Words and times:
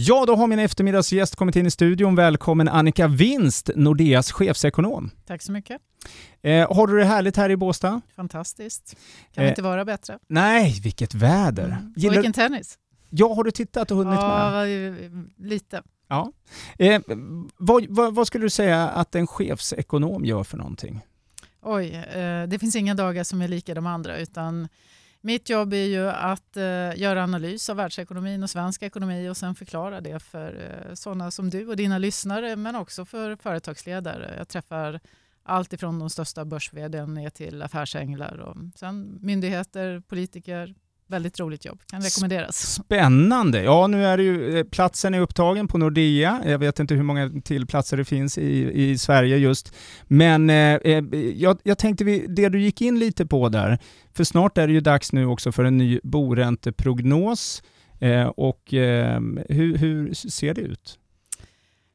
Ja, 0.00 0.24
då 0.26 0.36
har 0.36 0.46
min 0.46 0.58
eftermiddagsgäst 0.58 1.36
kommit 1.36 1.56
in 1.56 1.66
i 1.66 1.70
studion. 1.70 2.14
Välkommen 2.14 2.68
Annika 2.68 3.06
Winst, 3.08 3.70
Nordeas 3.76 4.32
chefsekonom. 4.32 5.10
Tack 5.26 5.42
så 5.42 5.52
mycket. 5.52 5.80
Eh, 6.42 6.76
har 6.76 6.86
du 6.86 6.98
det 6.98 7.04
härligt 7.04 7.36
här 7.36 7.50
i 7.50 7.56
Båstad? 7.56 8.00
Fantastiskt. 8.16 8.96
Kan 9.34 9.44
Eh, 9.44 9.50
inte 9.50 9.62
vara 9.62 9.84
bättre. 9.84 10.18
Nej, 10.28 10.80
vilket 10.82 11.14
väder. 11.14 11.64
Mm. 11.64 11.92
Och 11.96 11.98
Gillar... 11.98 12.14
vilken 12.14 12.32
tennis. 12.32 12.78
Ja, 13.10 13.34
har 13.34 13.44
du 13.44 13.50
tittat 13.50 13.90
och 13.90 13.96
hunnit 13.96 14.14
Ja, 14.20 14.50
med? 14.52 15.30
lite. 15.38 15.82
Ja. 16.08 16.32
Eh, 16.78 17.00
vad, 17.56 17.86
vad, 17.88 18.14
vad 18.14 18.26
skulle 18.26 18.44
du 18.44 18.50
säga 18.50 18.88
att 18.88 19.14
en 19.14 19.26
chefsekonom 19.26 20.24
gör 20.24 20.44
för 20.44 20.56
någonting? 20.56 21.00
Oj, 21.62 21.94
eh, 21.94 22.42
det 22.48 22.58
finns 22.60 22.76
inga 22.76 22.94
dagar 22.94 23.24
som 23.24 23.42
är 23.42 23.48
lika 23.48 23.74
de 23.74 23.86
andra. 23.86 24.18
utan 24.18 24.68
mitt 25.20 25.50
jobb 25.50 25.72
är 25.72 25.86
ju 25.86 26.08
att 26.08 26.56
eh, 26.56 26.96
göra 26.96 27.22
analys 27.22 27.70
av 27.70 27.76
världsekonomin 27.76 28.42
och 28.42 28.50
svensk 28.50 28.82
ekonomi 28.82 29.28
och 29.28 29.36
sen 29.36 29.54
förklara 29.54 30.00
det 30.00 30.20
för 30.20 30.54
eh, 30.88 30.94
sådana 30.94 31.30
som 31.30 31.50
du 31.50 31.66
och 31.66 31.76
dina 31.76 31.98
lyssnare 31.98 32.56
men 32.56 32.76
också 32.76 33.04
för 33.04 33.36
företagsledare. 33.36 34.34
Jag 34.38 34.48
träffar 34.48 35.00
allt 35.42 35.72
ifrån 35.72 35.98
de 35.98 36.10
största 36.10 36.44
börs 36.44 36.72
ner 36.72 37.30
till 37.30 37.62
affärsänglar 37.62 38.38
och 38.38 38.56
sen 38.74 39.18
myndigheter, 39.20 40.00
politiker. 40.00 40.74
Väldigt 41.10 41.40
roligt 41.40 41.64
jobb, 41.64 41.80
kan 41.86 42.02
rekommenderas. 42.02 42.72
Spännande! 42.74 43.62
Ja, 43.62 43.86
nu 43.86 44.04
är 44.04 44.16
det 44.16 44.22
ju, 44.22 44.58
eh, 44.58 44.64
platsen 44.64 45.14
är 45.14 45.20
upptagen 45.20 45.68
på 45.68 45.78
Nordea. 45.78 46.42
Jag 46.46 46.58
vet 46.58 46.78
inte 46.78 46.94
hur 46.94 47.02
många 47.02 47.30
till 47.44 47.66
platser 47.66 47.96
det 47.96 48.04
finns 48.04 48.38
i, 48.38 48.70
i 48.74 48.98
Sverige 48.98 49.36
just. 49.36 49.74
Men 50.04 50.50
eh, 50.50 50.74
eh, 50.74 51.04
jag, 51.34 51.58
jag 51.62 51.78
tänkte 51.78 52.04
vi, 52.04 52.26
det 52.28 52.48
du 52.48 52.60
gick 52.60 52.80
in 52.80 52.98
lite 52.98 53.26
på 53.26 53.48
där, 53.48 53.78
för 54.14 54.24
snart 54.24 54.58
är 54.58 54.66
det 54.66 54.72
ju 54.72 54.80
dags 54.80 55.12
nu 55.12 55.26
också 55.26 55.52
för 55.52 55.64
en 55.64 55.78
ny 55.78 56.00
boränteprognos. 56.02 57.62
Eh, 58.00 58.26
och 58.26 58.74
eh, 58.74 59.20
hur, 59.48 59.76
hur 59.76 60.14
ser 60.14 60.54
det 60.54 60.60
ut? 60.60 60.98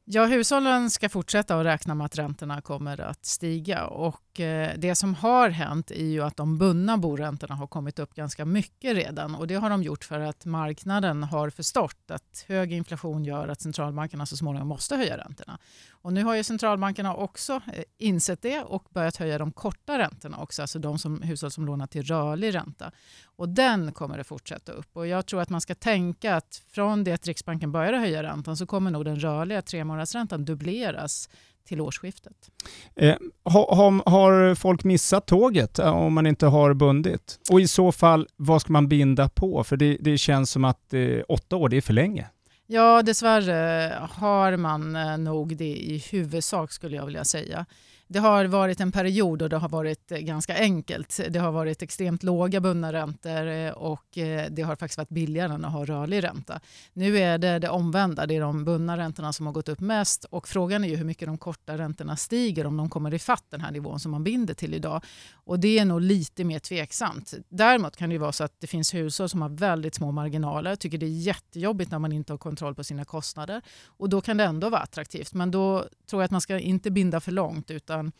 Ja, 0.05 0.25
hushållen 0.25 0.89
ska 0.89 1.09
fortsätta 1.09 1.59
att 1.59 1.65
räkna 1.65 1.95
med 1.95 2.05
att 2.05 2.17
räntorna 2.17 2.61
kommer 2.61 3.01
att 3.01 3.25
stiga. 3.25 3.85
Och 3.85 4.39
eh, 4.39 4.73
det 4.77 4.95
som 4.95 5.15
har 5.15 5.49
hänt 5.49 5.91
är 5.91 6.05
ju 6.05 6.21
att 6.21 6.37
de 6.37 6.57
bundna 6.57 6.97
boräntorna 6.97 7.55
har 7.55 7.67
kommit 7.67 7.99
upp 7.99 8.13
ganska 8.15 8.45
mycket 8.45 8.95
redan. 8.95 9.35
Och 9.35 9.47
Det 9.47 9.55
har 9.55 9.69
de 9.69 9.83
gjort 9.83 10.03
för 10.03 10.19
att 10.19 10.45
marknaden 10.45 11.23
har 11.23 11.49
förstått 11.49 12.11
att 12.11 12.45
hög 12.47 12.73
inflation 12.73 13.25
gör 13.25 13.47
att 13.47 13.61
centralbankerna 13.61 14.25
så 14.25 14.37
småningom 14.37 14.67
måste 14.67 14.95
höja 14.95 15.17
räntorna. 15.17 15.59
Och 15.91 16.13
Nu 16.13 16.23
har 16.23 16.35
ju 16.35 16.43
centralbankerna 16.43 17.15
också 17.15 17.53
eh, 17.53 17.83
insett 17.97 18.41
det 18.41 18.63
och 18.63 18.85
börjat 18.89 19.17
höja 19.17 19.37
de 19.37 19.51
korta 19.51 19.99
räntorna 19.99 20.37
också, 20.37 20.61
alltså 20.61 20.79
de 20.79 20.99
som, 20.99 21.21
hushåll 21.21 21.51
som 21.51 21.65
lånar 21.65 21.87
till 21.87 22.03
rörlig 22.03 22.55
ränta. 22.55 22.91
Och 23.35 23.49
Den 23.49 23.91
kommer 23.91 24.19
att 24.19 24.27
fortsätta 24.27 24.71
upp. 24.71 24.97
Och 24.97 25.07
Jag 25.07 25.25
tror 25.25 25.41
att 25.41 25.49
man 25.49 25.61
ska 25.61 25.75
tänka 25.75 26.35
att 26.35 26.61
från 26.71 27.03
det 27.03 27.11
att 27.11 27.27
Riksbanken 27.27 27.71
började 27.71 27.97
höja 27.97 28.23
räntan 28.23 28.57
så 28.57 28.65
kommer 28.65 28.91
nog 28.91 29.05
den 29.05 29.19
rörliga 29.19 29.61
tremånadersräntan 29.93 30.45
dubbleras 30.45 31.29
till 31.67 31.81
årsskiftet. 31.81 32.51
Eh, 32.95 33.15
har, 33.43 33.75
ha, 33.75 34.11
har 34.11 34.55
folk 34.55 34.83
missat 34.83 35.25
tåget 35.25 35.79
eh, 35.79 35.95
om 35.95 36.13
man 36.13 36.25
inte 36.25 36.45
har 36.45 36.73
bundit? 36.73 37.39
Och 37.51 37.61
i 37.61 37.67
så 37.67 37.91
fall, 37.91 38.27
vad 38.35 38.61
ska 38.61 38.73
man 38.73 38.87
binda 38.87 39.29
på? 39.29 39.63
För 39.63 39.77
det, 39.77 39.97
det 39.99 40.17
känns 40.17 40.51
som 40.51 40.65
att 40.65 40.93
eh, 40.93 41.19
åtta 41.27 41.55
år, 41.55 41.69
det 41.69 41.77
är 41.77 41.81
för 41.81 41.93
länge. 41.93 42.27
Ja, 42.73 43.01
dessvärre 43.01 43.93
har 44.11 44.57
man 44.57 44.95
eh, 44.95 45.17
nog 45.17 45.57
det 45.57 45.75
i 45.75 46.03
huvudsak 46.11 46.71
skulle 46.71 46.95
jag 46.95 47.05
vilja 47.05 47.25
säga. 47.25 47.65
Det 48.07 48.19
har 48.19 48.45
varit 48.45 48.79
en 48.79 48.91
period 48.91 49.41
och 49.41 49.49
det 49.49 49.57
har 49.57 49.69
varit 49.69 50.11
eh, 50.11 50.17
ganska 50.17 50.57
enkelt. 50.57 51.19
Det 51.29 51.39
har 51.39 51.51
varit 51.51 51.81
extremt 51.81 52.23
låga 52.23 52.59
bundna 52.59 52.93
räntor 52.93 53.47
eh, 53.47 53.71
och 53.71 54.05
det 54.49 54.61
har 54.65 54.75
faktiskt 54.75 54.97
varit 54.97 55.09
billigare 55.09 55.53
än 55.53 55.65
att 55.65 55.71
ha 55.71 55.85
rörlig 55.85 56.23
ränta. 56.23 56.59
Nu 56.93 57.17
är 57.17 57.37
det 57.37 57.59
det 57.59 57.69
omvända. 57.69 58.25
Det 58.25 58.35
är 58.35 58.41
de 58.41 58.65
bundna 58.65 58.97
räntorna 58.97 59.33
som 59.33 59.45
har 59.45 59.53
gått 59.53 59.69
upp 59.69 59.79
mest 59.79 60.25
och 60.25 60.47
frågan 60.47 60.83
är 60.83 60.87
ju 60.87 60.95
hur 60.95 61.05
mycket 61.05 61.27
de 61.27 61.37
korta 61.37 61.77
räntorna 61.77 62.15
stiger 62.15 62.65
om 62.65 62.77
de 62.77 62.89
kommer 62.89 63.13
ifatt 63.13 63.45
den 63.49 63.61
här 63.61 63.71
nivån 63.71 63.99
som 63.99 64.11
man 64.11 64.23
binder 64.23 64.53
till 64.53 64.73
idag. 64.73 65.03
Och 65.45 65.59
det 65.59 65.79
är 65.79 65.85
nog 65.85 66.01
lite 66.01 66.43
mer 66.43 66.59
tveksamt. 66.59 67.33
Däremot 67.49 67.97
kan 67.97 68.09
det 68.09 68.13
ju 68.13 68.19
vara 68.19 68.31
så 68.31 68.43
att 68.43 68.55
det 68.59 68.67
finns 68.67 68.93
hushåll 68.93 69.29
som 69.29 69.41
har 69.41 69.49
väldigt 69.49 69.95
små 69.95 70.11
marginaler, 70.11 70.75
tycker 70.75 70.97
det 70.97 71.05
är 71.05 71.19
jättejobbigt 71.19 71.91
när 71.91 71.99
man 71.99 72.11
inte 72.11 72.33
har 72.33 72.37
kontroll 72.37 72.62
kontroll 72.63 72.75
på 72.75 72.83
sina 72.83 73.05
kostnader 73.05 73.61
och 73.99 74.09
då 74.09 74.21
kan 74.21 74.37
det 74.37 74.43
ändå 74.43 74.69
vara 74.69 74.81
attraktivt. 74.81 75.33
Men 75.33 75.51
då 75.51 75.85
tror 76.09 76.21
jag 76.21 76.25
att 76.25 76.31
man 76.31 76.41
ska 76.41 76.59
inte 76.59 76.91
binda 76.91 77.19
för 77.19 77.31
långt 77.31 77.71
utan 77.71 78.11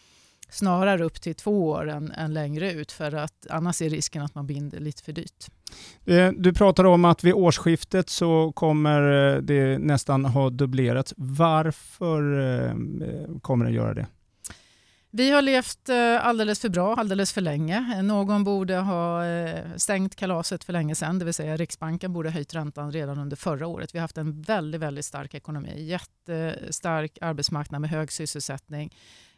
snarare 0.49 1.03
upp 1.03 1.21
till 1.21 1.35
två 1.35 1.69
år 1.69 1.89
än, 1.89 2.11
än 2.11 2.33
längre 2.33 2.71
ut 2.71 2.91
för 2.91 3.15
att 3.15 3.47
annars 3.49 3.81
är 3.81 3.89
risken 3.89 4.21
att 4.21 4.35
man 4.35 4.47
binder 4.47 4.79
lite 4.79 5.03
för 5.03 5.13
dyrt. 5.13 5.47
Eh, 6.05 6.31
du 6.31 6.53
pratar 6.53 6.83
om 6.83 7.05
att 7.05 7.23
vid 7.23 7.33
årsskiftet 7.33 8.09
så 8.09 8.51
kommer 8.51 9.35
eh, 9.35 9.41
det 9.41 9.77
nästan 9.77 10.25
ha 10.25 10.49
dubblerats. 10.49 11.13
Varför 11.17 12.39
eh, 12.39 12.73
kommer 13.41 13.65
det 13.65 13.71
göra 13.71 13.93
det? 13.93 14.07
Vi 15.15 15.29
har 15.29 15.41
levt 15.41 15.89
eh, 15.89 16.25
alldeles 16.25 16.59
för 16.59 16.69
bra, 16.69 16.95
alldeles 16.95 17.33
för 17.33 17.41
länge. 17.41 18.01
Någon 18.01 18.43
borde 18.43 18.77
ha 18.77 19.25
eh, 19.25 19.75
stängt 19.75 20.15
kalaset 20.15 20.63
för 20.63 20.73
länge 20.73 20.95
sedan, 20.95 21.19
det 21.19 21.25
vill 21.25 21.33
säga 21.33 21.57
Riksbanken 21.57 22.13
borde 22.13 22.29
ha 22.29 22.33
höjt 22.33 22.55
räntan 22.55 22.91
redan 22.91 23.19
under 23.19 23.35
förra 23.35 23.67
året. 23.67 23.95
Vi 23.95 23.99
har 23.99 24.01
haft 24.03 24.17
en 24.17 24.41
väldigt, 24.41 24.81
väldigt 24.81 25.05
stark 25.05 25.33
ekonomi, 25.33 25.83
jättestark 25.83 27.17
arbetsmarknad 27.21 27.81
med 27.81 27.89
hög 27.89 28.11
sysselsättning. 28.11 28.95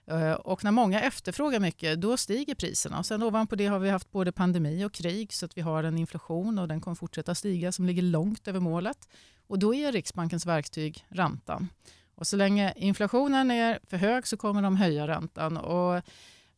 Eh, 0.08 0.31
och 0.31 0.64
när 0.64 0.72
många 0.72 1.02
efterfrågar 1.02 1.59
mycket, 1.59 2.02
då 2.02 2.18
stiger 2.18 2.56
priserna. 2.56 3.00
Och 3.00 3.06
sen 3.06 3.24
ovanpå 3.24 3.56
det 3.56 3.66
har 3.66 3.80
vi 3.80 3.90
haft 3.90 4.12
både 4.12 4.31
pandemi 4.31 4.85
och 4.85 4.94
krig, 4.94 5.34
så 5.34 5.46
att 5.46 5.58
vi 5.58 5.62
har 5.62 5.84
en 5.84 5.97
inflation 5.97 6.59
och 6.59 6.68
den 6.68 6.81
kommer 6.81 6.96
fortsätta 6.96 7.35
stiga 7.35 7.72
som 7.72 7.85
ligger 7.85 8.02
långt 8.02 8.47
över 8.47 8.59
målet. 8.59 9.09
Och 9.47 9.59
då 9.59 9.75
är 9.75 9.91
Riksbankens 9.91 10.46
verktyg 10.46 11.06
räntan. 11.09 11.68
Och 12.16 12.28
så 12.28 12.38
länge 12.38 12.74
inflationen 12.76 13.52
är 13.52 13.80
för 13.90 13.98
hög 13.98 14.28
så 14.28 14.38
kommer 14.38 14.62
de 14.62 14.76
höja 14.76 15.08
räntan. 15.08 15.58
Och 15.58 16.02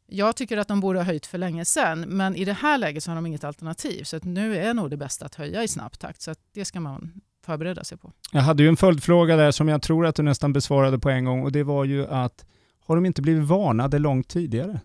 jag 0.07 0.35
tycker 0.35 0.57
att 0.57 0.67
de 0.67 0.79
borde 0.79 0.99
ha 0.99 1.03
höjt 1.03 1.25
för 1.25 1.37
länge 1.37 1.65
sedan, 1.65 2.01
men 2.01 2.35
i 2.35 2.45
det 2.45 2.53
här 2.53 2.77
läget 2.77 3.03
så 3.03 3.11
har 3.11 3.15
de 3.15 3.25
inget 3.25 3.43
alternativ. 3.43 4.03
Så 4.03 4.19
nu 4.21 4.57
är 4.57 4.73
nog 4.73 4.89
det 4.89 4.97
bästa 4.97 5.25
att 5.25 5.35
höja 5.35 5.63
i 5.63 5.67
snabb 5.67 5.99
takt. 5.99 6.21
Så 6.21 6.35
det 6.53 6.65
ska 6.65 6.79
man 6.79 7.21
förbereda 7.45 7.83
sig 7.83 7.97
på. 7.97 8.11
Jag 8.31 8.41
hade 8.41 8.63
ju 8.63 8.69
en 8.69 8.77
följdfråga 8.77 9.35
där 9.35 9.51
som 9.51 9.67
jag 9.67 9.81
tror 9.81 10.05
att 10.05 10.15
du 10.15 10.23
nästan 10.23 10.53
besvarade 10.53 10.99
på 10.99 11.09
en 11.09 11.25
gång 11.25 11.43
och 11.43 11.51
det 11.51 11.63
var 11.63 11.85
ju 11.85 12.07
att 12.07 12.45
har 12.85 12.95
de 12.95 13.05
inte 13.05 13.21
blivit 13.21 13.43
varnade 13.43 13.99
långt 13.99 14.27
tidigare? 14.27 14.79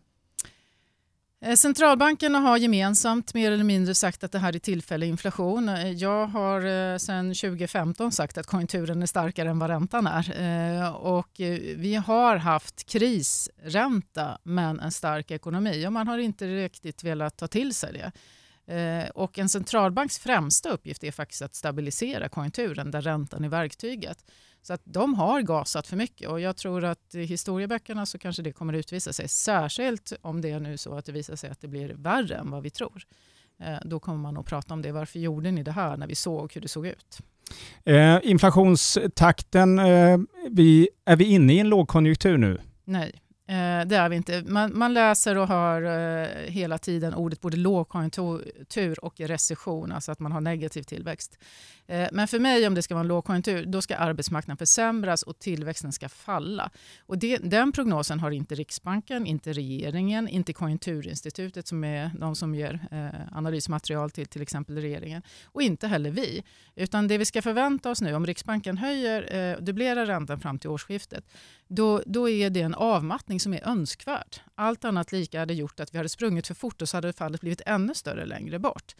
Eh, 1.45 1.55
centralbankerna 1.55 2.39
har 2.39 2.57
gemensamt 2.57 3.35
mer 3.35 3.53
eller 3.53 3.65
mindre 3.65 3.95
sagt 3.95 4.25
att 4.25 4.33
det 4.33 4.39
här 4.39 4.55
är 4.55 4.59
tillfällig 4.59 5.09
inflation. 5.09 5.69
Eh, 5.69 5.91
jag 5.91 6.27
har 6.27 6.93
eh, 6.93 6.97
sedan 6.97 7.35
2015 7.35 8.13
sagt 8.13 8.39
att 8.39 8.47
konjunkturen 8.47 9.03
är 9.03 9.07
starkare 9.07 9.51
än 9.51 9.59
vad 9.59 9.71
räntan 9.71 10.07
är. 10.07 10.95
Och 10.97 11.31
vi 11.77 11.95
har 12.07 12.37
haft 12.37 12.85
krisränta 12.85 14.39
men 14.43 14.81
en 14.81 14.93
stark 14.93 15.31
ekonomi 15.31 15.87
och 15.87 15.93
man 15.93 16.09
har 16.09 16.19
inte 16.19 16.47
riktigt 16.47 17.05
velat 17.05 17.37
ta 17.37 17.47
till 17.47 17.75
sig 17.75 17.93
det. 17.93 18.13
Och 19.15 19.39
en 19.39 19.49
centralbanks 19.49 20.19
främsta 20.19 20.71
uppgift 20.71 21.05
är 21.05 21.11
faktiskt 21.11 21.43
att 21.43 21.55
stabilisera 21.55 22.29
konjunkturen 22.29 22.91
där 22.91 23.01
räntan 23.01 23.45
är 23.45 23.49
verktyget. 23.49 24.25
Så 24.63 24.73
att 24.73 24.81
de 24.85 25.15
har 25.15 25.43
gasat 25.43 25.87
för 25.87 25.97
mycket 25.97 26.29
och 26.29 26.41
jag 26.41 26.57
tror 26.57 26.85
att 26.85 27.15
i 27.15 27.25
historieböckerna 27.25 28.07
så 28.07 28.19
kanske 28.19 28.43
det 28.43 28.53
kommer 28.53 28.73
utvisa 28.73 29.13
sig. 29.13 29.29
Särskilt 29.29 30.13
om 30.21 30.41
det 30.41 30.51
är 30.51 30.61
nu 30.61 30.77
så 30.77 30.95
att 30.95 31.05
det 31.05 31.13
visar 31.13 31.37
sig 31.37 31.51
att 31.51 31.61
det 31.61 31.69
blir 31.69 31.95
värre 31.95 32.35
än 32.37 32.51
vad 32.51 32.63
vi 32.63 32.71
tror. 32.71 33.07
Eh, 33.61 33.79
då 33.85 34.01
kommer 34.01 34.19
man 34.19 34.37
att 34.37 34.47
prata 34.47 34.75
om 34.75 34.83
det. 34.83 34.93
Varför 34.93 35.19
gjorde 35.19 35.51
ni 35.51 35.63
det 35.63 35.73
här 35.73 35.97
när 35.97 36.07
vi 36.07 36.15
såg 36.15 36.53
hur 36.55 36.61
det 36.61 36.69
såg 36.69 36.87
ut? 36.87 37.19
Eh, 37.85 38.19
inflationstakten, 38.23 39.79
eh, 39.79 40.19
vi, 40.51 40.89
är 41.05 41.17
vi 41.17 41.25
inne 41.25 41.55
i 41.55 41.59
en 41.59 41.69
lågkonjunktur 41.69 42.39
nu? 42.39 42.61
Nej, 42.85 43.22
Eh, 43.47 43.87
det 43.87 43.97
är 43.97 44.09
vi 44.09 44.17
inte. 44.17 44.43
Man, 44.47 44.79
man 44.79 44.95
läser 44.95 45.39
och 45.39 45.49
hör 45.49 45.83
eh, 45.83 46.29
hela 46.51 46.79
tiden 46.79 47.15
ordet 47.15 47.41
både 47.41 47.57
lågkonjunktur 47.57 49.05
och 49.05 49.21
recession, 49.21 49.93
alltså 49.93 50.13
att 50.13 50.21
man 50.21 50.33
har 50.33 50.41
negativ 50.41 50.83
tillväxt. 50.83 51.39
Eh, 51.87 52.09
men 52.13 52.29
för 52.29 52.39
mig, 52.39 52.67
om 52.67 52.75
det 52.75 52.83
ska 52.83 52.95
vara 52.95 53.01
en 53.01 53.09
lågkonjunktur, 53.09 53.67
då 53.67 53.83
ska 53.83 53.97
arbetsmarknaden 53.97 54.57
försämras 54.57 55.23
och 55.23 55.39
tillväxten 55.39 55.93
ska 55.93 56.09
falla. 56.09 56.71
Och 57.07 57.19
det, 57.19 57.37
den 57.37 57.73
prognosen 57.73 58.21
har 58.21 58.31
inte 58.31 58.55
Riksbanken, 58.55 59.27
inte 59.27 59.53
regeringen, 59.53 60.29
inte 60.29 60.53
Konjunkturinstitutet 60.53 61.67
som 61.67 61.85
är 61.85 62.11
de 62.19 62.37
som 62.37 62.55
ger 62.55 62.81
eh, 62.91 63.37
analysmaterial 63.37 64.11
till 64.11 64.27
till 64.27 64.43
exempel 64.43 64.77
regeringen 64.77 65.23
och 65.45 65.63
inte 65.63 65.87
heller 65.87 66.11
vi. 66.11 66.43
Utan 66.75 67.09
det 67.09 67.19
vi 67.19 67.25
ska 67.25 67.43
förvänta 67.43 67.91
oss 67.91 68.03
nu, 68.03 68.15
om 68.15 68.27
Riksbanken 68.27 68.79
höjer, 68.79 69.37
eh, 69.37 69.65
dubblerar 69.65 70.07
räntan 70.07 70.41
fram 70.41 70.59
till 70.59 70.71
årsskiftet, 70.71 71.25
då, 71.75 72.03
då 72.07 72.29
är 72.29 72.51
det 72.51 72.61
en 72.61 72.75
avmattning 72.75 73.41
som 73.41 73.55
är 73.55 73.69
önskvärd. 73.69 74.37
Allt 74.55 74.85
annat 74.85 75.13
lika 75.13 75.39
hade 75.39 75.55
gjort 75.55 75.81
att 75.81 75.95
vi 75.95 75.99
hade 75.99 76.09
sprungit 76.09 76.47
för 76.47 76.55
fort 76.55 76.83
och 76.83 76.89
så 76.89 76.97
hade 76.97 77.13
fallet 77.13 77.41
blivit 77.41 77.61
ännu 77.67 77.95
större 77.95 78.27
längre 78.27 78.59
bort. 78.59 78.95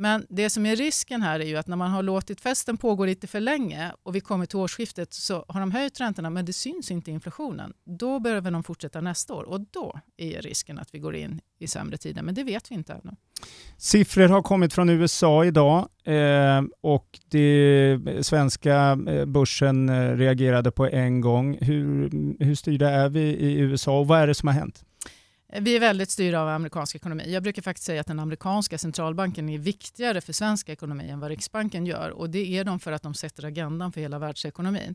Men 0.00 0.26
det 0.28 0.50
som 0.50 0.66
är 0.66 0.76
risken 0.76 1.22
här 1.22 1.40
är 1.40 1.44
ju 1.44 1.56
att 1.56 1.66
när 1.66 1.76
man 1.76 1.90
har 1.90 2.02
låtit 2.02 2.40
festen 2.40 2.76
pågå 2.76 3.04
lite 3.04 3.26
för 3.26 3.40
länge 3.40 3.92
och 4.02 4.14
vi 4.14 4.20
kommer 4.20 4.46
till 4.46 4.58
årsskiftet 4.58 5.14
så 5.14 5.44
har 5.48 5.60
de 5.60 5.70
höjt 5.70 6.00
räntorna 6.00 6.30
men 6.30 6.44
det 6.44 6.52
syns 6.52 6.90
inte 6.90 7.10
i 7.10 7.14
inflationen. 7.14 7.72
Då 7.84 8.20
behöver 8.20 8.50
de 8.50 8.62
fortsätta 8.62 9.00
nästa 9.00 9.34
år 9.34 9.42
och 9.42 9.60
då 9.60 10.00
är 10.16 10.42
risken 10.42 10.78
att 10.78 10.94
vi 10.94 10.98
går 10.98 11.16
in 11.16 11.40
i 11.58 11.66
sämre 11.66 11.96
tider. 11.96 12.22
Men 12.22 12.34
det 12.34 12.44
vet 12.44 12.70
vi 12.70 12.74
inte 12.74 12.92
ännu. 12.92 13.16
Siffror 13.76 14.28
har 14.28 14.42
kommit 14.42 14.72
från 14.72 14.88
USA 14.88 15.44
idag 15.44 15.88
eh, 16.04 16.62
och 16.80 17.18
det 17.28 17.98
svenska 18.22 18.98
eh, 19.08 19.24
börsen 19.24 19.88
eh, 19.88 20.16
reagerade 20.16 20.70
på 20.70 20.86
en 20.86 21.20
gång. 21.20 21.58
Hur, 21.60 22.10
hur 22.44 22.54
styrda 22.54 22.90
är 22.90 23.08
vi 23.08 23.20
i 23.20 23.58
USA 23.58 23.98
och 23.98 24.06
vad 24.06 24.20
är 24.20 24.26
det 24.26 24.34
som 24.34 24.48
har 24.48 24.54
hänt? 24.54 24.84
Vi 25.52 25.76
är 25.76 25.80
väldigt 25.80 26.10
styrda 26.10 26.40
av 26.40 26.48
amerikansk 26.48 26.96
ekonomi. 26.96 27.32
Jag 27.32 27.42
brukar 27.42 27.62
faktiskt 27.62 27.86
säga 27.86 28.00
att 28.00 28.06
den 28.06 28.20
amerikanska 28.20 28.78
centralbanken 28.78 29.48
är 29.48 29.58
viktigare 29.58 30.20
för 30.20 30.32
svensk 30.32 30.68
ekonomi 30.68 31.10
än 31.10 31.20
vad 31.20 31.30
Riksbanken 31.30 31.86
gör. 31.86 32.10
Och 32.10 32.30
Det 32.30 32.58
är 32.58 32.64
de 32.64 32.80
för 32.80 32.92
att 32.92 33.02
de 33.02 33.14
sätter 33.14 33.44
agendan 33.44 33.92
för 33.92 34.00
hela 34.00 34.18
världsekonomin. 34.18 34.94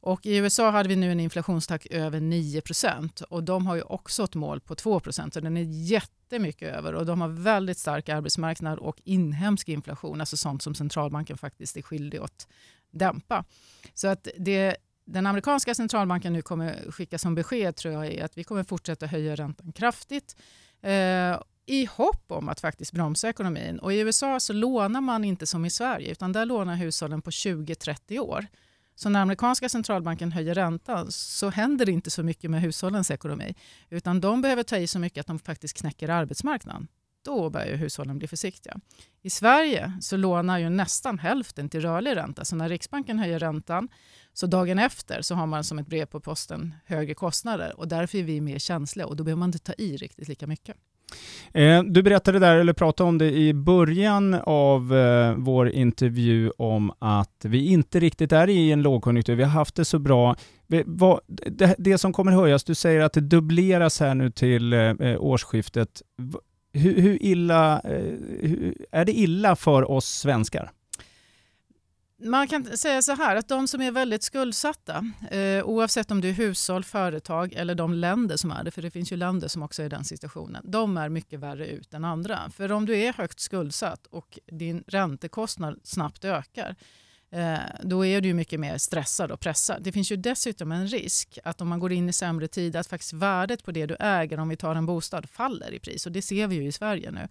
Och 0.00 0.26
I 0.26 0.36
USA 0.36 0.70
hade 0.70 0.88
vi 0.88 0.96
nu 0.96 1.12
en 1.12 1.20
inflationstakt 1.20 1.86
över 1.86 2.20
9% 2.20 3.22
och 3.22 3.44
de 3.44 3.66
har 3.66 3.74
ju 3.74 3.82
också 3.82 4.24
ett 4.24 4.34
mål 4.34 4.60
på 4.60 4.74
2 4.74 5.00
så 5.10 5.40
den 5.40 5.56
är 5.56 5.62
jättemycket 5.62 6.74
över. 6.74 6.94
Och 6.94 7.06
De 7.06 7.20
har 7.20 7.28
väldigt 7.28 7.78
stark 7.78 8.08
arbetsmarknad 8.08 8.78
och 8.78 9.00
inhemsk 9.04 9.68
inflation, 9.68 10.20
alltså 10.20 10.36
sånt 10.36 10.62
som 10.62 10.74
centralbanken 10.74 11.38
faktiskt 11.38 11.76
är 11.76 11.82
skyldig 11.82 12.18
att 12.18 12.48
dämpa. 12.90 13.44
Så 13.94 14.08
att 14.08 14.28
det 14.38 14.76
den 15.04 15.26
amerikanska 15.26 15.74
centralbanken 15.74 16.32
nu 16.32 16.42
kommer 16.42 16.90
skicka 16.90 17.18
som 17.18 17.34
besked 17.34 17.76
tror 17.76 17.94
jag 17.94 18.06
är 18.06 18.24
att 18.24 18.38
vi 18.38 18.44
kommer 18.44 18.64
fortsätta 18.64 19.06
höja 19.06 19.36
räntan 19.36 19.72
kraftigt 19.72 20.36
eh, 20.82 21.40
i 21.66 21.88
hopp 21.90 22.24
om 22.28 22.48
att 22.48 22.60
faktiskt 22.60 22.92
bromsa 22.92 23.28
ekonomin. 23.28 23.78
Och 23.78 23.92
I 23.92 23.98
USA 23.98 24.40
så 24.40 24.52
lånar 24.52 25.00
man 25.00 25.24
inte 25.24 25.46
som 25.46 25.64
i 25.64 25.70
Sverige 25.70 26.12
utan 26.12 26.32
där 26.32 26.46
lånar 26.46 26.76
hushållen 26.76 27.22
på 27.22 27.30
20-30 27.30 28.18
år. 28.18 28.46
Så 28.94 29.08
när 29.08 29.20
amerikanska 29.20 29.68
centralbanken 29.68 30.32
höjer 30.32 30.54
räntan 30.54 31.12
så 31.12 31.50
händer 31.50 31.86
det 31.86 31.92
inte 31.92 32.10
så 32.10 32.22
mycket 32.22 32.50
med 32.50 32.60
hushållens 32.60 33.10
ekonomi 33.10 33.54
utan 33.90 34.20
de 34.20 34.42
behöver 34.42 34.62
ta 34.62 34.76
i 34.76 34.86
så 34.86 34.98
mycket 34.98 35.20
att 35.20 35.26
de 35.26 35.38
faktiskt 35.38 35.76
knäcker 35.76 36.08
arbetsmarknaden 36.08 36.88
då 37.24 37.50
börjar 37.50 37.76
hushållen 37.76 38.18
bli 38.18 38.28
försiktiga. 38.28 38.80
I 39.22 39.30
Sverige 39.30 39.92
så 40.00 40.16
lånar 40.16 40.58
ju 40.58 40.68
nästan 40.68 41.18
hälften 41.18 41.68
till 41.68 41.80
rörlig 41.80 42.16
ränta. 42.16 42.44
Så 42.44 42.56
när 42.56 42.68
Riksbanken 42.68 43.18
höjer 43.18 43.38
räntan, 43.38 43.88
så 44.32 44.46
dagen 44.46 44.78
efter 44.78 45.22
så 45.22 45.34
har 45.34 45.46
man 45.46 45.64
som 45.64 45.78
ett 45.78 45.86
brev 45.86 46.06
på 46.06 46.20
posten 46.20 46.74
högre 46.86 47.14
kostnader 47.14 47.80
och 47.80 47.88
därför 47.88 48.18
är 48.18 48.22
vi 48.22 48.40
mer 48.40 48.58
känsliga 48.58 49.06
och 49.06 49.16
då 49.16 49.24
behöver 49.24 49.38
man 49.38 49.48
inte 49.48 49.58
ta 49.58 49.72
i 49.72 49.96
riktigt 49.96 50.28
lika 50.28 50.46
mycket. 50.46 50.76
Eh, 51.52 51.82
du 51.82 52.02
berättade 52.02 52.38
där, 52.38 52.56
eller 52.56 52.72
pratade 52.72 53.08
om 53.08 53.18
det 53.18 53.32
i 53.32 53.54
början 53.54 54.34
av 54.34 54.96
eh, 54.96 55.34
vår 55.36 55.68
intervju 55.68 56.50
om 56.50 56.92
att 56.98 57.44
vi 57.44 57.66
inte 57.66 58.00
riktigt 58.00 58.32
är 58.32 58.48
i 58.48 58.72
en 58.72 58.82
lågkonjunktur. 58.82 59.34
Vi 59.34 59.42
har 59.42 59.50
haft 59.50 59.74
det 59.74 59.84
så 59.84 59.98
bra. 59.98 60.36
Det, 61.78 61.98
som 61.98 62.12
kommer 62.12 62.32
höjas, 62.32 62.64
du 62.64 62.74
säger 62.74 63.00
att 63.00 63.12
det 63.12 63.20
dubbleras 63.20 64.00
här 64.00 64.14
nu 64.14 64.30
till 64.30 64.72
eh, 64.72 64.94
årsskiftet. 65.18 66.02
Hur, 66.74 67.00
hur 67.00 67.22
illa, 67.22 67.80
eh, 67.80 68.14
hur, 68.40 68.86
är 68.92 69.04
det 69.04 69.12
illa 69.12 69.56
för 69.56 69.90
oss 69.90 70.06
svenskar? 70.06 70.70
Man 72.24 72.48
kan 72.48 72.76
säga 72.76 73.02
så 73.02 73.12
här 73.12 73.36
att 73.36 73.48
de 73.48 73.68
som 73.68 73.80
är 73.80 73.90
väldigt 73.90 74.22
skuldsatta, 74.22 75.12
eh, 75.30 75.64
oavsett 75.64 76.10
om 76.10 76.20
det 76.20 76.28
är 76.28 76.32
hushåll, 76.32 76.84
företag 76.84 77.52
eller 77.52 77.74
de 77.74 77.92
länder 77.94 78.36
som 78.36 78.50
är 78.50 78.64
det, 78.64 78.70
för 78.70 78.82
det 78.82 78.90
finns 78.90 79.12
ju 79.12 79.16
länder 79.16 79.48
som 79.48 79.62
också 79.62 79.82
är 79.82 79.86
i 79.86 79.88
den 79.88 80.04
situationen, 80.04 80.62
de 80.70 80.96
är 80.96 81.08
mycket 81.08 81.40
värre 81.40 81.66
ut 81.66 81.94
än 81.94 82.04
andra. 82.04 82.50
För 82.50 82.72
om 82.72 82.86
du 82.86 82.96
är 82.96 83.12
högt 83.12 83.40
skuldsatt 83.40 84.06
och 84.06 84.38
din 84.46 84.84
räntekostnad 84.86 85.80
snabbt 85.82 86.24
ökar, 86.24 86.76
Eh, 87.34 87.58
då 87.82 88.06
är 88.06 88.20
du 88.20 88.34
mycket 88.34 88.60
mer 88.60 88.78
stressad 88.78 89.30
och 89.30 89.40
pressad. 89.40 89.82
Det 89.82 89.92
finns 89.92 90.12
ju 90.12 90.16
dessutom 90.16 90.72
en 90.72 90.86
risk 90.86 91.38
att 91.44 91.60
om 91.60 91.68
man 91.68 91.80
går 91.80 91.92
in 91.92 92.08
i 92.08 92.12
sämre 92.12 92.48
tid, 92.48 92.76
att 92.76 92.86
faktiskt 92.86 93.12
värdet 93.12 93.64
på 93.64 93.72
det 93.72 93.86
du 93.86 93.96
äger, 94.00 94.40
om 94.40 94.48
vi 94.48 94.56
tar 94.56 94.74
en 94.74 94.86
bostad, 94.86 95.30
faller 95.30 95.74
i 95.74 95.78
pris. 95.78 96.06
Och 96.06 96.12
det 96.12 96.22
ser 96.22 96.46
vi 96.46 96.54
ju 96.54 96.66
i 96.66 96.72
Sverige 96.72 97.10
nu. 97.10 97.28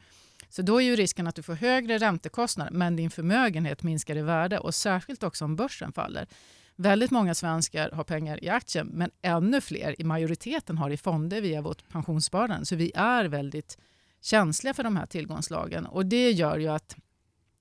Så 0.49 0.61
då 0.61 0.81
är 0.81 0.85
ju 0.85 0.95
risken 0.95 1.27
att 1.27 1.35
du 1.35 1.43
får 1.43 1.53
högre 1.53 1.97
räntekostnader 1.97 2.71
men 2.71 2.95
din 2.95 3.09
förmögenhet 3.09 3.83
minskar 3.83 4.15
i 4.15 4.21
värde 4.21 4.59
och 4.59 4.75
särskilt 4.75 5.23
också 5.23 5.45
om 5.45 5.55
börsen 5.55 5.93
faller. 5.93 6.27
Väldigt 6.75 7.11
många 7.11 7.35
svenskar 7.35 7.91
har 7.91 8.03
pengar 8.03 8.43
i 8.43 8.49
aktier 8.49 8.83
men 8.83 9.11
ännu 9.21 9.61
fler, 9.61 10.01
i 10.01 10.03
majoriteten, 10.03 10.77
har 10.77 10.89
i 10.89 10.97
fonder 10.97 11.41
via 11.41 11.61
vårt 11.61 11.89
pensionssparande. 11.89 12.65
Så 12.65 12.75
vi 12.75 12.91
är 12.95 13.25
väldigt 13.25 13.77
känsliga 14.21 14.73
för 14.73 14.83
de 14.83 14.97
här 14.97 15.05
tillgångslagen 15.05 15.85
och 15.85 16.05
det 16.05 16.31
gör 16.31 16.57
ju 16.57 16.67
att 16.67 16.95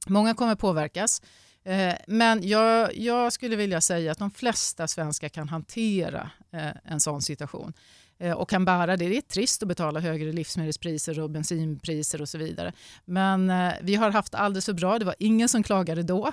många 0.06 0.34
kommer 0.34 0.54
påverkas. 0.54 1.22
Eh, 1.64 1.94
men 2.06 2.48
jag, 2.48 2.96
jag, 2.96 3.32
skulle 3.32 3.56
vilja 3.56 3.80
säga 3.80 4.12
att 4.12 4.18
de 4.18 4.30
flesta 4.30 4.88
svenskar 4.88 5.28
kan 5.28 5.48
hantera 5.48 6.30
eh, 6.52 6.70
en 6.84 7.00
sån 7.00 7.22
situation. 7.22 7.72
Eh, 8.18 8.32
och 8.32 8.50
kan 8.50 8.64
bära 8.64 8.96
det. 8.96 9.08
Det 9.08 9.16
är 9.16 9.20
trist 9.20 9.62
att 9.62 9.68
betala 9.68 10.00
högre 10.00 10.32
livsmedelspriser 10.32 11.20
och 11.20 11.30
bensinpriser 11.30 12.22
och 12.22 12.28
så 12.28 12.38
vidare. 12.38 12.72
Men 13.04 13.50
eh, 13.50 13.72
vi 13.82 13.94
har 13.94 14.10
haft 14.10 14.34
alldeles 14.34 14.66
för 14.66 14.72
bra. 14.72 14.98
Det 14.98 15.04
var 15.04 15.14
ingen 15.18 15.48
som 15.48 15.62
klagade 15.62 16.02
då. 16.02 16.30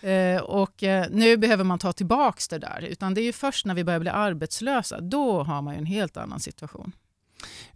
Eh, 0.00 0.40
och 0.40 0.82
nu 1.10 1.36
behöver 1.36 1.64
man 1.64 1.78
ta 1.78 1.92
tillbaka 1.92 2.40
det 2.50 2.58
där. 2.58 2.86
Utan 2.90 3.14
det 3.14 3.20
är 3.20 3.32
först 3.32 3.66
när 3.66 3.74
vi 3.74 3.84
börjar 3.84 4.00
bli 4.00 4.10
arbetslösa, 4.10 5.00
då 5.00 5.42
har 5.42 5.62
man 5.62 5.74
en 5.74 5.86
helt 5.86 6.16
annan 6.16 6.40
situation. 6.40 6.92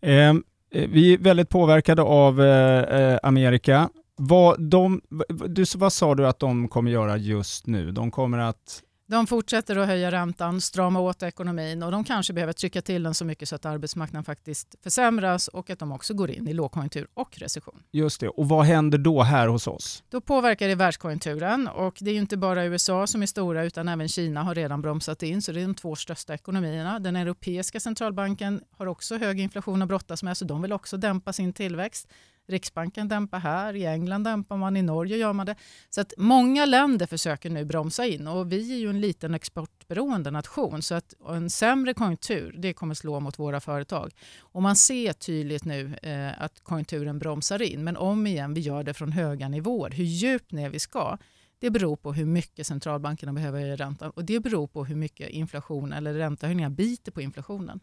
Ehm, 0.00 0.44
eh, 0.70 0.88
vi 0.88 1.14
är 1.14 1.18
väldigt 1.18 1.48
påverkade 1.48 2.02
av 2.02 2.42
eh, 2.42 3.18
Amerika. 3.22 3.88
Vad, 4.18 4.60
de, 4.60 5.00
du, 5.48 5.64
vad 5.76 5.92
sa 5.92 6.14
du 6.14 6.26
att 6.26 6.38
de 6.38 6.68
kommer 6.68 6.90
göra 6.90 7.16
just 7.16 7.66
nu? 7.66 7.92
De 7.92 8.10
kommer 8.10 8.38
att 8.38 8.82
de 9.10 9.26
fortsätter 9.26 9.76
att 9.76 9.86
höja 9.86 10.10
räntan, 10.10 10.60
strama 10.60 11.00
åt 11.00 11.22
ekonomin 11.22 11.82
och 11.82 11.92
de 11.92 12.04
kanske 12.04 12.32
behöver 12.32 12.52
trycka 12.52 12.82
till 12.82 13.02
den 13.02 13.14
så 13.14 13.24
mycket 13.24 13.48
så 13.48 13.54
att 13.54 13.66
arbetsmarknaden 13.66 14.24
faktiskt 14.24 14.74
försämras 14.82 15.48
och 15.48 15.70
att 15.70 15.78
de 15.78 15.92
också 15.92 16.14
går 16.14 16.30
in 16.30 16.48
i 16.48 16.52
lågkonjunktur 16.52 17.08
och 17.14 17.38
recession. 17.38 17.82
Just 17.90 18.20
det. 18.20 18.28
Och 18.28 18.48
vad 18.48 18.64
händer 18.64 18.98
då 18.98 19.22
här 19.22 19.48
hos 19.48 19.66
oss? 19.66 20.02
Då 20.10 20.20
påverkar 20.20 20.68
det 20.68 20.74
världskonjunkturen 20.74 21.68
och 21.68 21.98
det 22.00 22.10
är 22.10 22.14
inte 22.14 22.36
bara 22.36 22.64
USA 22.64 23.06
som 23.06 23.22
är 23.22 23.26
stora 23.26 23.64
utan 23.64 23.88
även 23.88 24.08
Kina 24.08 24.42
har 24.42 24.54
redan 24.54 24.82
bromsat 24.82 25.22
in 25.22 25.42
så 25.42 25.52
det 25.52 25.60
är 25.60 25.66
de 25.66 25.74
två 25.74 25.96
största 25.96 26.34
ekonomierna. 26.34 26.98
Den 26.98 27.16
europeiska 27.16 27.80
centralbanken 27.80 28.60
har 28.70 28.86
också 28.86 29.16
hög 29.16 29.40
inflation 29.40 29.82
att 29.82 29.88
brottas 29.88 30.22
med 30.22 30.36
så 30.36 30.44
de 30.44 30.62
vill 30.62 30.72
också 30.72 30.96
dämpa 30.96 31.32
sin 31.32 31.52
tillväxt. 31.52 32.08
Riksbanken 32.48 33.08
dämpar 33.08 33.38
här, 33.38 33.76
i 33.76 33.86
England 33.86 34.24
dämpar 34.24 34.56
man, 34.56 34.76
i 34.76 34.82
Norge 34.82 35.16
gör 35.16 35.32
man 35.32 35.46
det. 35.46 35.54
Så 35.90 36.00
att 36.00 36.12
många 36.16 36.66
länder 36.66 37.06
försöker 37.06 37.50
nu 37.50 37.64
bromsa 37.64 38.06
in 38.06 38.26
och 38.26 38.52
vi 38.52 38.74
är 38.74 38.78
ju 38.78 38.90
en 38.90 39.00
liten 39.00 39.34
exportberoende 39.34 40.30
nation 40.30 40.82
så 40.82 40.94
att 40.94 41.14
en 41.28 41.50
sämre 41.50 41.94
konjunktur 41.94 42.54
det 42.58 42.72
kommer 42.72 42.94
slå 42.94 43.20
mot 43.20 43.38
våra 43.38 43.60
företag. 43.60 44.12
Och 44.38 44.62
man 44.62 44.76
ser 44.76 45.12
tydligt 45.12 45.64
nu 45.64 45.96
eh, 46.02 46.42
att 46.42 46.60
konjunkturen 46.60 47.18
bromsar 47.18 47.62
in 47.62 47.84
men 47.84 47.96
om 47.96 48.26
igen, 48.26 48.54
vi 48.54 48.60
gör 48.60 48.82
det 48.82 48.94
från 48.94 49.12
höga 49.12 49.48
nivåer. 49.48 49.90
Hur 49.90 50.04
djupt 50.04 50.52
ner 50.52 50.70
vi 50.70 50.78
ska 50.78 51.18
det 51.60 51.70
beror 51.70 51.96
på 51.96 52.12
hur 52.12 52.26
mycket 52.26 52.66
centralbankerna 52.66 53.32
behöver 53.32 53.60
höja 53.60 53.76
räntan 53.76 54.10
och 54.10 54.24
det 54.24 54.40
beror 54.40 54.66
på 54.66 54.84
hur 54.84 54.96
mycket 54.96 55.30
inflation 55.30 55.92
eller 55.92 56.14
räntehöjningar 56.14 56.70
biter 56.70 57.12
på 57.12 57.20
inflationen. 57.20 57.80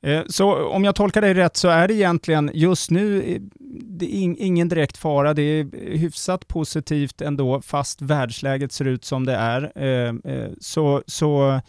Eh, 0.00 0.22
så 0.26 0.66
om 0.66 0.84
jag 0.84 0.94
tolkar 0.94 1.20
dig 1.20 1.34
rätt 1.34 1.56
så 1.56 1.68
är 1.68 1.88
det 1.88 1.94
egentligen 1.94 2.50
just 2.54 2.90
nu 2.90 3.22
eh, 3.22 3.40
det 3.84 4.14
är 4.14 4.42
ingen 4.42 4.68
direkt 4.68 4.96
fara. 4.96 5.34
Det 5.34 5.42
är 5.42 5.96
hyfsat 5.96 6.48
positivt 6.48 7.20
ändå 7.20 7.62
fast 7.62 8.02
världsläget 8.02 8.72
ser 8.72 8.84
ut 8.84 9.04
som 9.04 9.26
det 9.26 9.34
är. 9.34 9.84
Eh, 9.84 10.14
så, 10.60 11.02
så, 11.06 11.60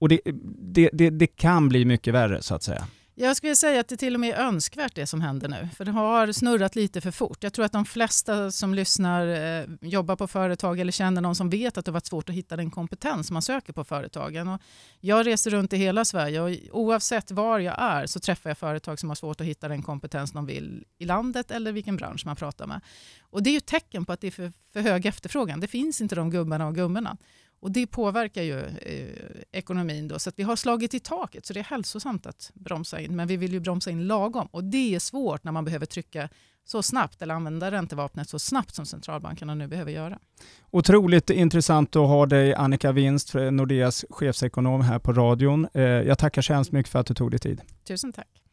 och 0.00 0.08
det, 0.08 0.20
det, 0.60 0.90
det, 0.92 1.10
det 1.10 1.26
kan 1.26 1.68
bli 1.68 1.84
mycket 1.84 2.14
värre 2.14 2.42
så 2.42 2.54
att 2.54 2.62
säga. 2.62 2.86
Jag 3.18 3.36
skulle 3.36 3.56
säga 3.56 3.80
att 3.80 3.88
det 3.88 3.96
till 3.96 4.14
och 4.14 4.20
med 4.20 4.34
är 4.34 4.42
önskvärt 4.42 4.94
det 4.94 5.06
som 5.06 5.20
händer 5.20 5.48
nu. 5.48 5.68
För 5.76 5.84
det 5.84 5.90
har 5.90 6.32
snurrat 6.32 6.76
lite 6.76 7.00
för 7.00 7.10
fort. 7.10 7.42
Jag 7.42 7.52
tror 7.52 7.64
att 7.64 7.72
de 7.72 7.84
flesta 7.84 8.50
som 8.50 8.74
lyssnar 8.74 9.26
eh, 9.26 9.66
jobbar 9.80 10.16
på 10.16 10.26
företag 10.26 10.80
eller 10.80 10.92
känner 10.92 11.20
någon 11.20 11.34
som 11.34 11.50
vet 11.50 11.78
att 11.78 11.84
det 11.84 11.90
varit 11.90 12.06
svårt 12.06 12.28
att 12.28 12.34
hitta 12.34 12.56
den 12.56 12.70
kompetens 12.70 13.30
man 13.30 13.42
söker 13.42 13.72
på 13.72 13.84
företagen. 13.84 14.48
Och 14.48 14.60
jag 15.00 15.26
reser 15.26 15.50
runt 15.50 15.72
i 15.72 15.76
hela 15.76 16.04
Sverige 16.04 16.40
och 16.40 16.50
oavsett 16.72 17.30
var 17.30 17.58
jag 17.58 17.74
är 17.78 18.06
så 18.06 18.20
träffar 18.20 18.50
jag 18.50 18.58
företag 18.58 18.98
som 18.98 19.08
har 19.08 19.16
svårt 19.16 19.40
att 19.40 19.46
hitta 19.46 19.68
den 19.68 19.82
kompetens 19.82 20.32
de 20.32 20.46
vill 20.46 20.84
i 20.98 21.04
landet 21.04 21.50
eller 21.50 21.72
vilken 21.72 21.96
bransch 21.96 22.26
man 22.26 22.36
pratar 22.36 22.66
med. 22.66 22.80
Och 23.20 23.42
det 23.42 23.50
är 23.50 23.54
ju 23.54 23.60
tecken 23.60 24.04
på 24.04 24.12
att 24.12 24.20
det 24.20 24.26
är 24.26 24.30
för, 24.30 24.52
för 24.72 24.80
hög 24.80 25.06
efterfrågan. 25.06 25.60
Det 25.60 25.68
finns 25.68 26.00
inte 26.00 26.14
de 26.14 26.30
gubbarna 26.30 26.66
och 26.66 26.74
gummorna. 26.74 27.16
Och 27.66 27.72
det 27.72 27.86
påverkar 27.86 28.42
ju 28.42 28.60
eh, 28.60 29.42
ekonomin 29.52 30.08
då, 30.08 30.18
så 30.18 30.30
vi 30.36 30.42
har 30.42 30.56
slagit 30.56 30.94
i 30.94 31.00
taket. 31.00 31.46
Så 31.46 31.52
det 31.52 31.60
är 31.60 31.64
hälsosamt 31.64 32.26
att 32.26 32.50
bromsa 32.54 33.00
in, 33.00 33.16
men 33.16 33.28
vi 33.28 33.36
vill 33.36 33.52
ju 33.52 33.60
bromsa 33.60 33.90
in 33.90 34.06
lagom. 34.06 34.48
Och 34.50 34.64
det 34.64 34.94
är 34.94 34.98
svårt 34.98 35.44
när 35.44 35.52
man 35.52 35.64
behöver 35.64 35.86
trycka 35.86 36.28
så 36.64 36.82
snabbt 36.82 37.22
eller 37.22 37.34
använda 37.34 37.70
räntevapnet 37.70 38.28
så 38.28 38.38
snabbt 38.38 38.74
som 38.74 38.86
centralbankerna 38.86 39.54
nu 39.54 39.68
behöver 39.68 39.92
göra. 39.92 40.18
Otroligt 40.70 41.30
intressant 41.30 41.96
att 41.96 42.08
ha 42.08 42.26
dig 42.26 42.54
Annika 42.54 42.92
Winst, 42.92 43.34
Nordeas 43.34 44.04
chefsekonom 44.10 44.80
här 44.80 44.98
på 44.98 45.12
radion. 45.12 45.68
Eh, 45.74 45.82
jag 45.82 46.18
tackar 46.18 46.42
så 46.42 46.52
hemskt 46.52 46.72
mycket 46.72 46.92
för 46.92 46.98
att 46.98 47.06
du 47.06 47.14
tog 47.14 47.30
dig 47.30 47.40
tid. 47.40 47.60
Tusen 47.84 48.12
tack. 48.12 48.45